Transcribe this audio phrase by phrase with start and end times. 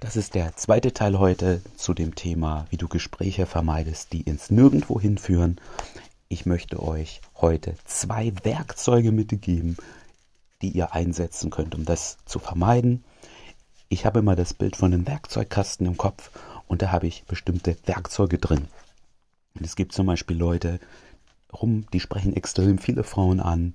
[0.00, 4.48] Das ist der zweite Teil heute zu dem Thema, wie du Gespräche vermeidest, die ins
[4.48, 5.60] Nirgendwo hinführen.
[6.28, 9.76] Ich möchte euch heute zwei Werkzeuge mitgeben,
[10.62, 13.02] die ihr einsetzen könnt, um das zu vermeiden.
[13.88, 16.30] Ich habe immer das Bild von einem Werkzeugkasten im Kopf
[16.68, 18.68] und da habe ich bestimmte Werkzeuge drin.
[19.56, 20.78] Und es gibt zum Beispiel Leute
[21.52, 23.74] rum, die sprechen extrem viele Frauen an.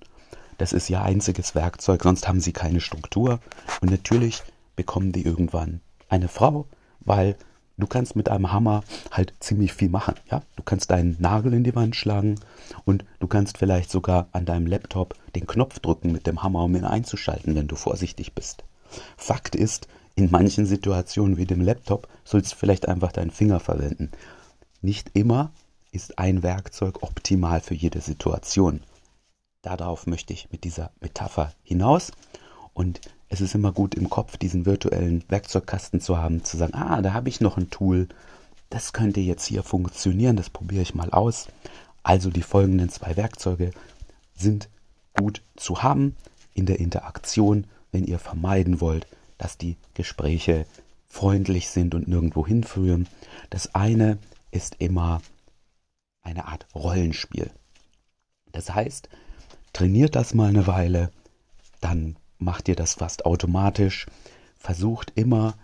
[0.58, 3.42] Das ist ihr einziges Werkzeug, sonst haben sie keine Struktur.
[3.82, 4.42] Und natürlich
[4.78, 5.82] bekommen die irgendwann
[6.14, 6.68] eine Frau,
[7.00, 7.36] weil
[7.78, 10.14] du kannst mit einem Hammer halt ziemlich viel machen.
[10.30, 12.40] Ja, du kannst deinen Nagel in die Wand schlagen
[12.86, 16.76] und du kannst vielleicht sogar an deinem Laptop den Knopf drücken mit dem Hammer, um
[16.76, 18.64] ihn einzuschalten, wenn du vorsichtig bist.
[19.18, 24.12] Fakt ist, in manchen Situationen wie dem Laptop sollst du vielleicht einfach deinen Finger verwenden.
[24.82, 25.52] Nicht immer
[25.92, 28.82] ist ein Werkzeug optimal für jede Situation.
[29.64, 32.12] Darauf möchte ich mit dieser Metapher hinaus.
[32.74, 37.02] Und es ist immer gut im Kopf, diesen virtuellen Werkzeugkasten zu haben, zu sagen, ah,
[37.02, 38.08] da habe ich noch ein Tool,
[38.70, 41.48] das könnte jetzt hier funktionieren, das probiere ich mal aus.
[42.02, 43.72] Also die folgenden zwei Werkzeuge
[44.36, 44.70] sind
[45.18, 46.16] gut zu haben
[46.54, 49.08] in der Interaktion, wenn ihr vermeiden wollt,
[49.38, 50.66] dass die Gespräche
[51.08, 53.08] freundlich sind und nirgendwo hinführen.
[53.52, 54.18] Das eine
[54.52, 55.22] ist immer
[56.24, 57.52] eine Art Rollenspiel.
[58.52, 59.10] Das heißt,
[59.74, 61.12] trainiert das mal eine Weile,
[61.82, 64.06] dann macht ihr das fast automatisch.
[64.58, 65.56] Versucht immer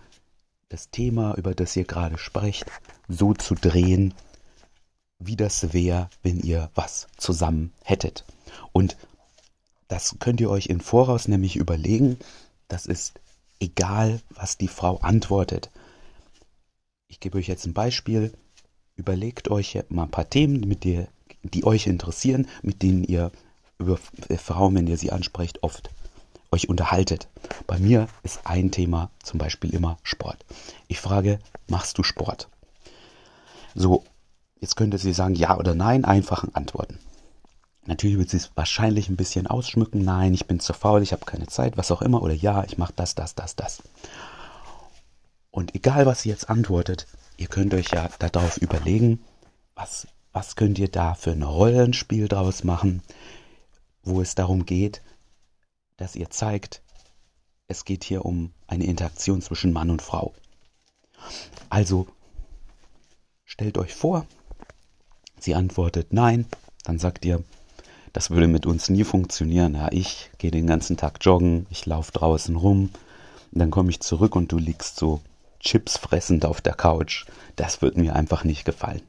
[0.68, 2.66] das Thema, über das ihr gerade sprecht,
[3.08, 4.14] so zu drehen,
[5.18, 8.24] wie das wäre, wenn ihr was zusammen hättet.
[8.72, 8.96] Und
[9.88, 12.18] das könnt ihr euch im Voraus nämlich überlegen.
[12.68, 13.14] Das ist
[13.58, 15.70] egal, was die Frau antwortet.
[17.08, 18.32] Ich gebe euch jetzt ein Beispiel.
[18.94, 21.08] Überlegt euch mal ein paar Themen, mit der,
[21.42, 23.32] die euch interessieren, mit denen ihr
[23.78, 23.98] über
[24.36, 25.90] Frauen, wenn ihr sie ansprecht, oft
[26.52, 27.28] euch unterhaltet.
[27.66, 30.44] Bei mir ist ein Thema zum Beispiel immer Sport.
[30.88, 32.48] Ich frage, machst du Sport?
[33.74, 34.04] So,
[34.60, 36.98] jetzt könnte sie sagen ja oder nein, einfachen Antworten.
[37.86, 40.04] Natürlich wird sie es wahrscheinlich ein bisschen ausschmücken.
[40.04, 42.22] Nein, ich bin zu faul, ich habe keine Zeit, was auch immer.
[42.22, 43.82] Oder ja, ich mache das, das, das, das.
[45.50, 47.06] Und egal, was sie jetzt antwortet,
[47.36, 49.24] ihr könnt euch ja darauf überlegen,
[49.74, 53.02] was, was könnt ihr da für ein Rollenspiel draus machen,
[54.02, 55.02] wo es darum geht,
[56.00, 56.82] dass ihr zeigt,
[57.68, 60.32] es geht hier um eine Interaktion zwischen Mann und Frau.
[61.68, 62.08] Also
[63.44, 64.26] stellt euch vor,
[65.38, 66.46] sie antwortet nein,
[66.84, 67.44] dann sagt ihr,
[68.14, 69.74] das würde mit uns nie funktionieren.
[69.74, 72.90] Ja, ich gehe den ganzen Tag joggen, ich laufe draußen rum,
[73.52, 75.20] dann komme ich zurück und du liegst so
[75.60, 77.26] Chips fressend auf der Couch.
[77.56, 79.02] Das wird mir einfach nicht gefallen.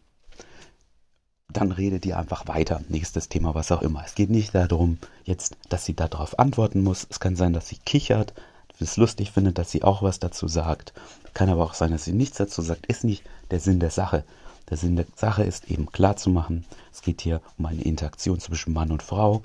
[1.53, 2.81] Dann redet ihr einfach weiter.
[2.87, 4.03] Nächstes Thema, was auch immer.
[4.05, 7.05] Es geht nicht darum, jetzt, dass sie darauf antworten muss.
[7.09, 8.33] Es kann sein, dass sie kichert,
[8.81, 10.93] es lustig findet, dass sie auch was dazu sagt.
[11.33, 12.87] Kann aber auch sein, dass sie nichts dazu sagt.
[12.87, 14.23] Ist nicht der Sinn der Sache.
[14.69, 18.39] Der Sinn der Sache ist eben klar zu machen, es geht hier um eine Interaktion
[18.39, 19.43] zwischen Mann und Frau.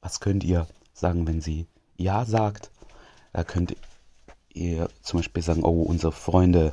[0.00, 2.70] Was könnt ihr sagen, wenn sie Ja sagt?
[3.32, 3.76] Da könnt
[4.52, 6.72] ihr zum Beispiel sagen, oh, unsere Freunde,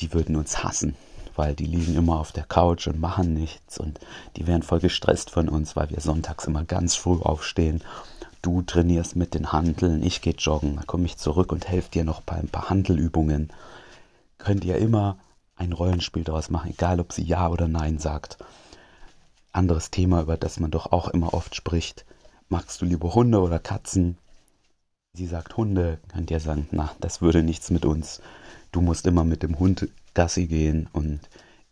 [0.00, 0.96] die würden uns hassen,
[1.36, 4.00] weil die liegen immer auf der Couch und machen nichts und
[4.36, 7.82] die wären voll gestresst von uns, weil wir sonntags immer ganz früh aufstehen.
[8.42, 12.04] Du trainierst mit den Handeln, ich gehe joggen, dann komme ich zurück und helfe dir
[12.04, 13.50] noch bei ein paar Handelübungen.
[14.38, 15.18] Könnt ihr immer
[15.56, 18.38] ein Rollenspiel daraus machen, egal ob sie Ja oder Nein sagt.
[19.52, 22.04] Anderes Thema, über das man doch auch immer oft spricht.
[22.48, 24.18] Magst du lieber Hunde oder Katzen?
[25.14, 28.20] Sie sagt Hunde, könnt ihr sagen, na, das würde nichts mit uns.
[28.72, 31.20] Du musst immer mit dem Hund Gassi gehen und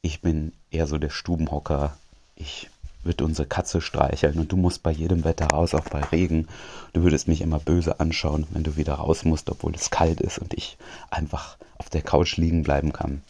[0.02, 1.96] ich bin eher so der Stubenhocker.
[2.34, 2.68] Ich
[3.04, 6.48] würde unsere Katze streicheln und du musst bei jedem Wetter raus, auch bei Regen.
[6.92, 10.38] Du würdest mich immer böse anschauen, wenn du wieder raus musst, obwohl es kalt ist
[10.38, 10.76] und ich
[11.10, 13.22] einfach auf der Couch liegen bleiben kann.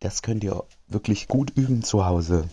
[0.00, 2.48] Das könnt ihr wirklich gut üben zu Hause.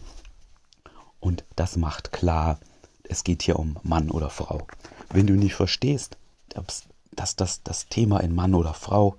[1.19, 2.59] Und das macht klar,
[3.03, 4.67] es geht hier um Mann oder Frau.
[5.09, 6.17] Wenn du nicht verstehst,
[6.49, 9.17] dass das das Thema in Mann oder Frau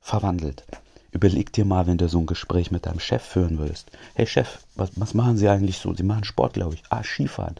[0.00, 0.64] verwandelt,
[1.12, 3.90] überleg dir mal, wenn du so ein Gespräch mit deinem Chef führen willst.
[4.14, 5.94] Hey Chef, was, was machen Sie eigentlich so?
[5.94, 6.82] Sie machen Sport, glaube ich.
[6.90, 7.56] Ah, Skifahren.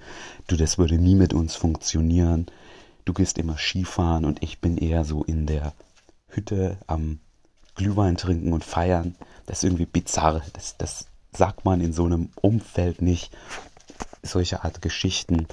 [0.47, 2.47] Du, das würde nie mit uns funktionieren.
[3.05, 5.73] Du gehst immer Skifahren und ich bin eher so in der
[6.29, 7.21] Hütte am
[7.75, 9.15] Glühwein trinken und feiern.
[9.47, 10.43] Das ist irgendwie bizarr.
[10.53, 13.33] Das, das sagt man in so einem Umfeld nicht.
[14.23, 15.47] Solche Art Geschichten,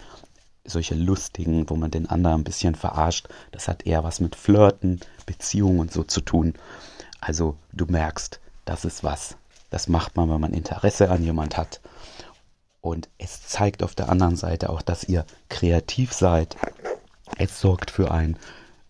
[0.66, 5.00] solche lustigen, wo man den anderen ein bisschen verarscht, das hat eher was mit Flirten,
[5.26, 6.56] Beziehungen und so zu tun.
[7.26, 9.36] Also du merkst, das ist was.
[9.72, 11.82] Das macht man, wenn man Interesse an jemand hat.
[12.82, 16.56] Und es zeigt auf der anderen Seite auch, dass ihr kreativ seid.
[17.40, 18.38] Es sorgt für ein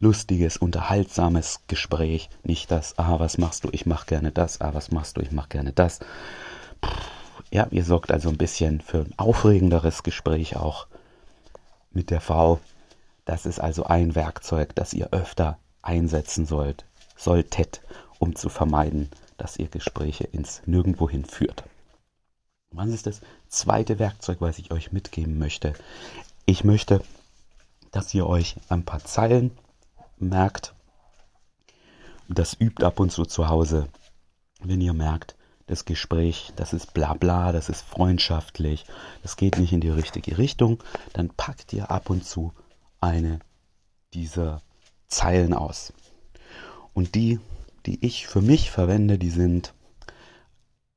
[0.01, 2.29] lustiges, unterhaltsames Gespräch.
[2.43, 5.31] Nicht das, ah, was machst du, ich mach gerne das, ah, was machst du, ich
[5.31, 6.01] mach gerne das.
[7.51, 10.87] Ja, ihr sorgt also ein bisschen für ein aufregenderes Gespräch auch
[11.93, 12.59] mit der Frau.
[13.23, 16.83] Das ist also ein Werkzeug, das ihr öfter einsetzen sollt,
[17.15, 17.79] solltet,
[18.19, 21.63] um zu vermeiden, dass ihr Gespräche ins Nirgendwohin führt.
[22.71, 25.73] Was ist das zweite Werkzeug, was ich euch mitgeben möchte?
[26.45, 27.01] Ich möchte,
[27.91, 29.51] dass ihr euch ein paar Zeilen
[30.17, 30.73] merkt.
[32.27, 33.87] Das übt ab und zu zu Hause.
[34.61, 35.35] Wenn ihr merkt,
[35.67, 38.85] das Gespräch, das ist bla bla, das ist freundschaftlich,
[39.23, 40.83] das geht nicht in die richtige Richtung,
[41.13, 42.53] dann packt ihr ab und zu
[42.99, 43.39] eine
[44.13, 44.61] dieser
[45.07, 45.93] Zeilen aus.
[46.93, 47.39] Und die,
[47.85, 49.73] die ich für mich verwende, die sind,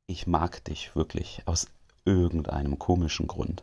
[0.06, 1.66] ich mag dich wirklich aus
[2.04, 3.62] irgendeinem komischen Grund.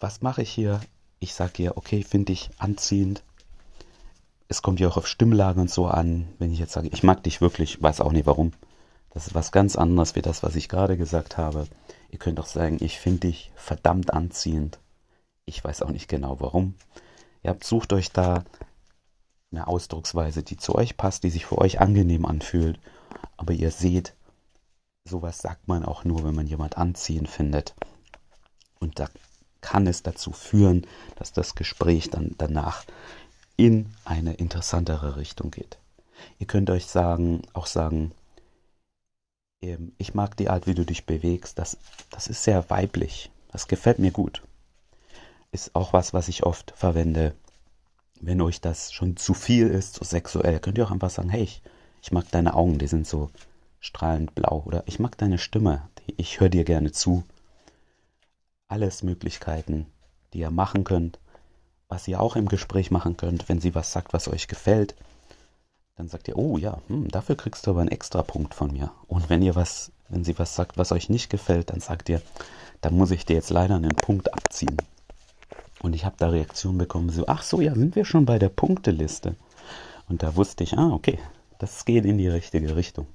[0.00, 0.80] Was mache ich hier?
[1.18, 3.22] Ich sage ihr, okay, finde ich anziehend.
[4.48, 6.28] Es kommt ja auch auf Stimmlage und so an.
[6.38, 8.52] Wenn ich jetzt sage, ich mag dich wirklich, weiß auch nicht warum.
[9.10, 11.66] Das ist was ganz anderes wie das, was ich gerade gesagt habe.
[12.10, 14.78] Ihr könnt auch sagen, ich finde dich verdammt anziehend.
[15.46, 16.74] Ich weiß auch nicht genau warum.
[17.42, 18.44] Ihr habt, sucht euch da
[19.56, 22.78] eine Ausdrucksweise, die zu euch passt, die sich für euch angenehm anfühlt.
[23.36, 24.14] Aber ihr seht,
[25.08, 27.74] sowas sagt man auch nur, wenn man jemand anziehend findet.
[28.80, 29.08] Und da
[29.60, 30.86] kann es dazu führen,
[31.16, 32.84] dass das Gespräch dann danach
[33.56, 35.78] in eine interessantere Richtung geht.
[36.38, 38.12] Ihr könnt euch sagen, auch sagen,
[39.62, 41.58] ähm, ich mag die Art, wie du dich bewegst.
[41.58, 41.78] Das,
[42.10, 43.30] das ist sehr weiblich.
[43.52, 44.42] Das gefällt mir gut.
[45.52, 47.34] Ist auch was, was ich oft verwende.
[48.24, 51.42] Wenn euch das schon zu viel ist, so sexuell, könnt ihr auch einfach sagen, hey,
[51.42, 51.62] ich,
[52.02, 53.30] ich mag deine Augen, die sind so
[53.80, 54.62] strahlend blau.
[54.66, 57.24] Oder ich mag deine Stimme, ich höre dir gerne zu.
[58.68, 59.86] Alles Möglichkeiten,
[60.32, 61.18] die ihr machen könnt.
[61.88, 64.94] Was ihr auch im Gespräch machen könnt, wenn sie was sagt, was euch gefällt
[65.96, 68.90] dann sagt ihr, oh ja, hm, dafür kriegst du aber einen extra Punkt von mir.
[69.06, 72.20] Und wenn ihr was, wenn sie was sagt, was euch nicht gefällt, dann sagt ihr,
[72.80, 74.76] da muss ich dir jetzt leider einen Punkt abziehen.
[75.84, 78.48] Und ich habe da Reaktionen bekommen, so, ach so, ja, sind wir schon bei der
[78.48, 79.36] Punkteliste.
[80.08, 81.18] Und da wusste ich, ah, okay,
[81.58, 83.06] das geht in die richtige Richtung.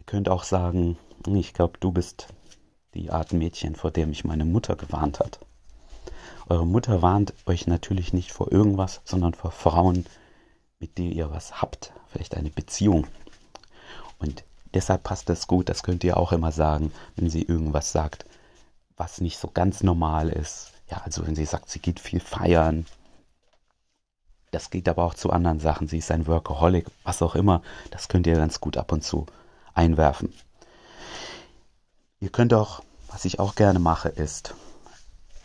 [0.00, 2.26] Ihr könnt auch sagen, ich glaube, du bist
[2.94, 5.38] die Art Mädchen, vor der mich meine Mutter gewarnt hat.
[6.48, 10.04] Eure Mutter warnt euch natürlich nicht vor irgendwas, sondern vor Frauen,
[10.80, 13.06] mit der ihr was habt, vielleicht eine Beziehung.
[14.18, 14.42] Und
[14.74, 18.26] deshalb passt das gut, das könnt ihr auch immer sagen, wenn sie irgendwas sagt,
[18.96, 20.72] was nicht so ganz normal ist.
[20.90, 22.86] Ja, also wenn sie sagt, sie geht viel feiern.
[24.50, 25.88] Das geht aber auch zu anderen Sachen.
[25.88, 27.62] Sie ist ein Workaholic, was auch immer.
[27.90, 29.26] Das könnt ihr ganz gut ab und zu
[29.74, 30.32] einwerfen.
[32.20, 34.54] Ihr könnt auch, was ich auch gerne mache, ist,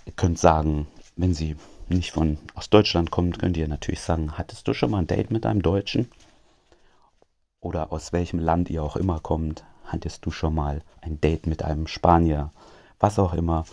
[0.05, 1.55] ihr könnt sagen, wenn sie
[1.89, 5.31] nicht von aus Deutschland kommt, könnt ihr natürlich sagen, hattest du schon mal ein Date
[5.31, 6.11] mit einem Deutschen?
[7.61, 11.63] Oder aus welchem Land ihr auch immer kommt, hattest du schon mal ein Date mit
[11.63, 12.51] einem Spanier?
[12.99, 13.65] Was auch immer.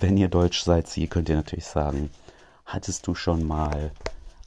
[0.00, 2.10] Wenn ihr Deutsch seid, sie könnt ihr natürlich sagen,
[2.66, 3.92] hattest du schon mal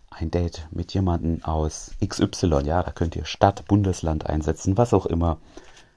[0.10, 2.64] ein Date mit jemandem aus XY?
[2.66, 5.38] Ja, da könnt ihr Stadt, Bundesland einsetzen, was auch immer.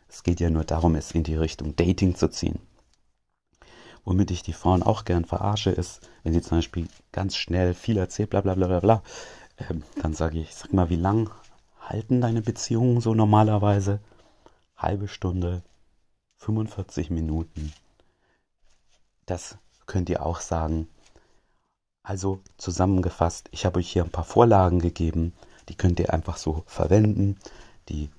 [0.09, 2.61] Es geht ja nur darum, es in die Richtung Dating zu ziehen.
[4.05, 7.97] Womit ich die Frauen auch gern verarsche, ist, wenn sie zum Beispiel ganz schnell viel
[7.97, 9.03] erzählt, bla bla bla bla bla,
[9.69, 11.31] ähm, dann sage ich, sag mal, wie lang
[11.81, 14.01] halten deine Beziehungen so normalerweise?
[14.77, 15.63] Halbe Stunde,
[16.41, 17.73] 45 Minuten.
[19.27, 19.57] Das
[19.87, 20.89] könnt ihr auch sagen.
[22.03, 25.35] Also zusammengefasst, ich habe euch hier ein paar Vorlagen gegeben,
[25.69, 27.39] die könnt ihr einfach so verwenden.
[27.89, 28.11] Die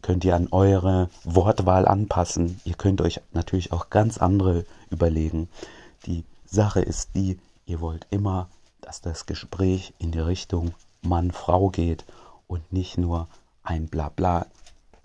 [0.00, 2.60] könnt ihr an eure Wortwahl anpassen.
[2.64, 5.48] Ihr könnt euch natürlich auch ganz andere überlegen.
[6.06, 8.48] Die Sache ist die, ihr wollt immer,
[8.80, 12.04] dass das Gespräch in die Richtung Mann-Frau geht
[12.46, 13.28] und nicht nur
[13.62, 14.46] ein Blabla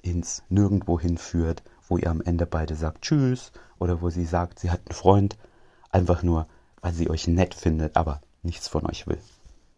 [0.02, 4.71] ins Nirgendwo hinführt, wo ihr am Ende beide sagt Tschüss oder wo sie sagt, sie
[4.71, 5.38] hat einen Freund,
[5.91, 6.48] einfach nur,
[6.79, 9.19] weil sie euch nett findet, aber nichts von euch will.